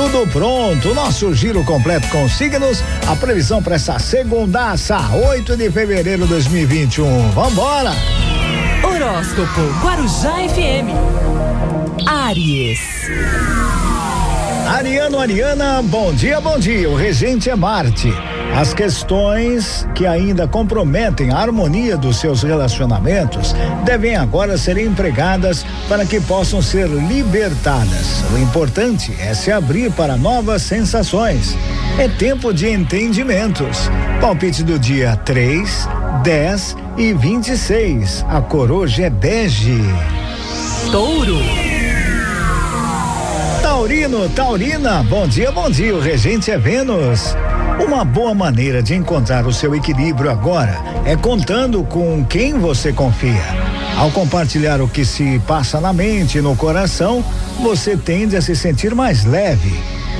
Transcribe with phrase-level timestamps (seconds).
[0.00, 0.94] tudo pronto.
[0.94, 2.82] Nosso giro completo com signos.
[3.06, 7.30] A previsão para essa segundaça, 8 de fevereiro de 2021.
[7.32, 7.92] Vambora!
[8.82, 10.88] Horóscopo Guarujá FM.
[12.06, 12.80] Aries.
[14.70, 16.88] Ariano, Ariana, bom dia, bom dia.
[16.88, 18.08] O regente é Marte.
[18.54, 23.52] As questões que ainda comprometem a harmonia dos seus relacionamentos
[23.84, 28.22] devem agora ser empregadas para que possam ser libertadas.
[28.32, 31.56] O importante é se abrir para novas sensações.
[31.98, 33.90] É tempo de entendimentos.
[34.20, 35.88] Palpite do dia 3,
[36.22, 38.24] 10 e 26.
[38.28, 39.82] A cor hoje é bege.
[40.92, 41.79] Touro.
[43.80, 45.96] Taurino, Taurina, bom dia, bom dia.
[45.96, 47.34] O regente é Vênus.
[47.82, 53.42] Uma boa maneira de encontrar o seu equilíbrio agora é contando com quem você confia.
[53.96, 57.24] Ao compartilhar o que se passa na mente e no coração,
[57.62, 59.72] você tende a se sentir mais leve.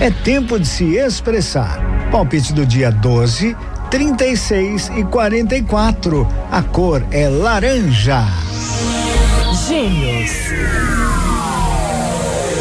[0.00, 1.78] É tempo de se expressar.
[2.10, 3.56] Palpite do dia 12,
[3.88, 6.26] 36 e 44.
[6.50, 8.24] A cor é laranja.
[9.68, 11.23] Gêmeos.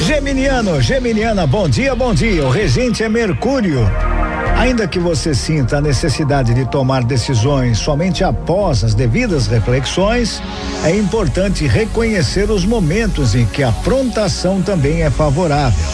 [0.00, 2.44] Geminiano, Geminiana, bom dia, bom dia.
[2.44, 3.80] O regente é Mercúrio.
[4.56, 10.42] Ainda que você sinta a necessidade de tomar decisões somente após as devidas reflexões,
[10.84, 15.84] é importante reconhecer os momentos em que a prontação também é favorável.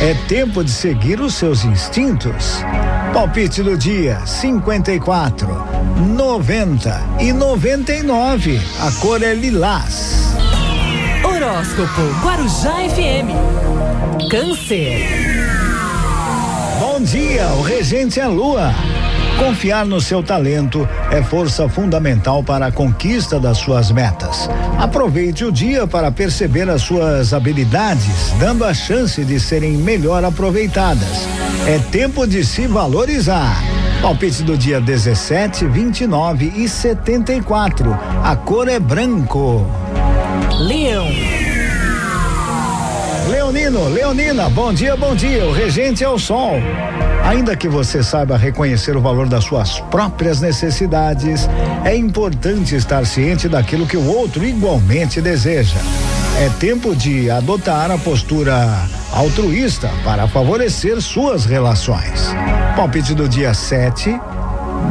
[0.00, 2.64] É tempo de seguir os seus instintos.
[3.12, 5.48] Palpite do dia: 54,
[6.14, 8.60] 90 e 99.
[8.80, 10.47] A cor é lilás.
[11.58, 14.30] Horóscopo Guarujá FM.
[14.30, 15.08] Câncer.
[16.78, 18.72] Bom dia, o regente é Lua.
[19.40, 24.48] Confiar no seu talento é força fundamental para a conquista das suas metas.
[24.78, 31.26] Aproveite o dia para perceber as suas habilidades, dando a chance de serem melhor aproveitadas.
[31.66, 33.60] É tempo de se valorizar.
[34.00, 37.98] Palpite do dia 17, 29 e 74.
[38.22, 39.66] A cor é branco.
[40.60, 41.47] Leão.
[43.28, 45.44] Leonino, Leonina, bom dia, bom dia.
[45.44, 46.54] O regente é o sol.
[47.26, 51.46] Ainda que você saiba reconhecer o valor das suas próprias necessidades,
[51.84, 55.76] é importante estar ciente daquilo que o outro igualmente deseja.
[56.40, 58.66] É tempo de adotar a postura
[59.12, 62.34] altruísta para favorecer suas relações.
[62.76, 64.18] Palpite do dia 7,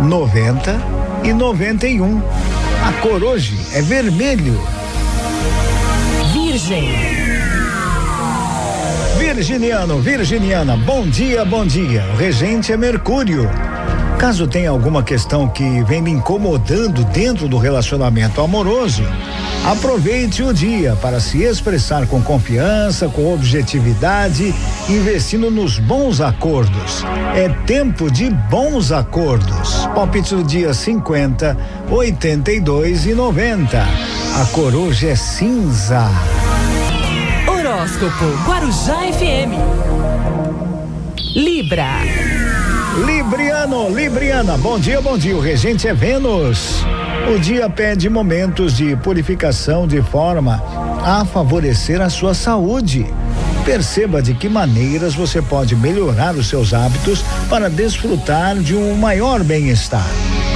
[0.04, 0.80] 90
[1.24, 2.22] e 91.
[2.86, 4.62] A cor hoje é vermelho.
[6.34, 7.17] Virgem.
[9.38, 12.04] Virginiano, Virginiana, bom dia, bom dia.
[12.12, 13.48] O regente é Mercúrio.
[14.18, 19.04] Caso tenha alguma questão que vem me incomodando dentro do relacionamento amoroso,
[19.64, 24.56] aproveite o dia para se expressar com confiança, com objetividade,
[24.90, 27.04] investindo nos bons acordos.
[27.36, 29.86] É tempo de bons acordos.
[29.94, 31.56] Palpite do dia 50,
[31.92, 33.78] 82 e 90.
[33.78, 36.10] A cor hoje é cinza.
[37.68, 39.52] Horóscopo Guarujá FM.
[41.36, 41.86] Libra.
[43.06, 45.36] Libriano, Libriana, bom dia, bom dia.
[45.36, 46.86] O regente é Vênus.
[47.30, 50.64] O dia pede momentos de purificação de forma
[51.04, 53.06] a favorecer a sua saúde.
[53.66, 59.44] Perceba de que maneiras você pode melhorar os seus hábitos para desfrutar de um maior
[59.44, 60.08] bem-estar.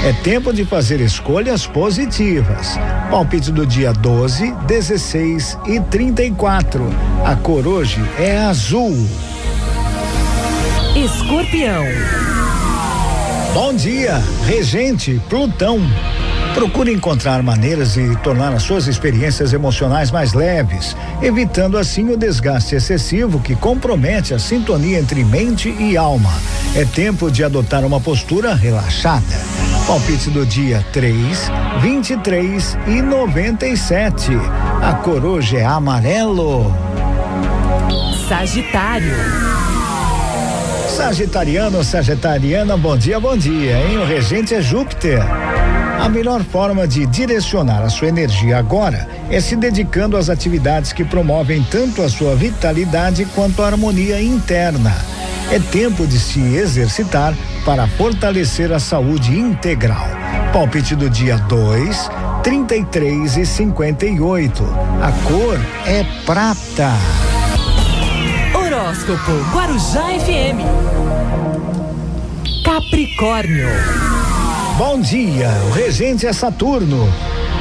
[0.03, 2.75] É tempo de fazer escolhas positivas.
[3.11, 6.83] Palpite do dia 12, 16 e 34.
[7.23, 8.95] A cor hoje é azul.
[10.95, 11.83] Escorpião.
[13.53, 15.79] Bom dia, regente Plutão.
[16.53, 22.75] Procure encontrar maneiras de tornar as suas experiências emocionais mais leves, evitando assim o desgaste
[22.75, 26.31] excessivo que compromete a sintonia entre mente e alma.
[26.75, 29.39] É tempo de adotar uma postura relaxada.
[29.87, 31.51] Palpite do dia 3,
[31.81, 34.31] 23 e 97.
[34.81, 36.73] A cor hoje é amarelo.
[38.27, 39.15] Sagitário.
[40.95, 43.97] Sagitariano, Sagitariana, bom dia, bom dia, hein?
[43.97, 45.21] O regente é Júpiter.
[46.01, 51.05] A melhor forma de direcionar a sua energia agora é se dedicando às atividades que
[51.05, 54.95] promovem tanto a sua vitalidade quanto a harmonia interna.
[55.51, 60.07] É tempo de se exercitar para fortalecer a saúde integral.
[60.51, 62.09] Palpite do dia 2,
[62.41, 64.63] 33 e 58.
[65.03, 66.93] A cor é prata.
[68.55, 70.65] Horóscopo Guarujá FM.
[72.65, 74.10] Capricórnio.
[74.77, 77.07] Bom dia, o regente é Saturno.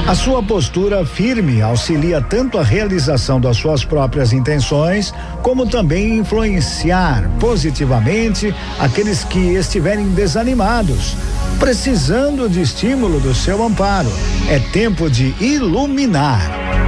[0.07, 5.13] A sua postura firme auxilia tanto a realização das suas próprias intenções,
[5.43, 11.15] como também influenciar positivamente aqueles que estiverem desanimados,
[11.59, 14.11] precisando de estímulo do seu amparo.
[14.49, 16.41] É tempo de iluminar.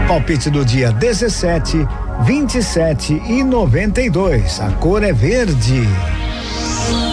[0.07, 1.87] Palpite do dia 17,
[2.21, 4.59] 27 e 92.
[4.59, 5.87] A cor é verde.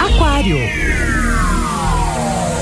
[0.01, 1.20] Aquário.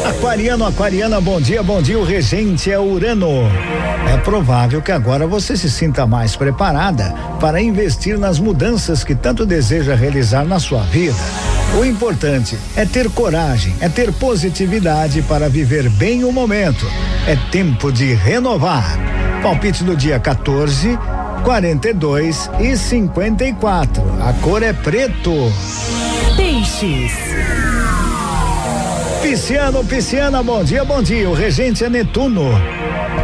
[0.08, 1.99] Aquariano, aquariana, bom dia, bom dia.
[1.99, 3.43] O regente é Urano.
[4.10, 9.44] É provável que agora você se sinta mais preparada para investir nas mudanças que tanto
[9.44, 11.19] deseja realizar na sua vida.
[11.78, 16.90] O importante é ter coragem, é ter positividade para viver bem o momento.
[17.26, 18.99] É tempo de renovar.
[19.43, 20.99] Palpite do dia 14,
[21.44, 24.02] 42 e 54.
[24.22, 25.52] A cor é preto.
[26.34, 27.12] Peixes.
[29.23, 31.29] Pisciano, pisciana, bom dia, bom dia.
[31.29, 32.50] O regente é Netuno.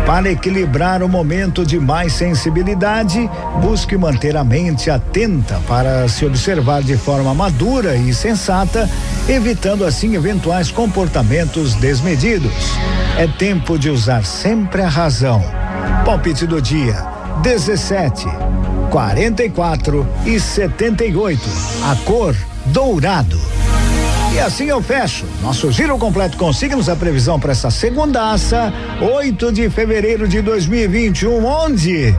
[0.05, 3.31] Para equilibrar o momento de mais sensibilidade,
[3.63, 8.91] busque manter a mente atenta para se observar de forma madura e sensata,
[9.29, 12.53] evitando assim eventuais comportamentos desmedidos.
[13.17, 15.43] É tempo de usar sempre a razão.
[16.05, 16.97] Palpite do dia:
[17.43, 18.27] 17,
[18.91, 21.41] 44 e 78.
[21.85, 22.37] A cor
[22.67, 23.41] dourado.
[24.35, 25.25] E assim eu fecho.
[25.41, 31.45] Nosso giro completo com signos, a previsão para essa segundaça, 8 de fevereiro de 2021.
[31.47, 32.13] Onde?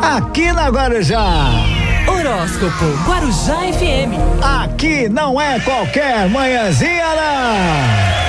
[0.00, 1.50] Aqui na Guarujá.
[2.08, 4.16] Horóscopo Guarujá FM.
[4.42, 8.19] Aqui não é qualquer manhãzinha, não.